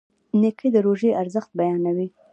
[0.39, 2.07] نیکه د روژې ارزښت بیانوي.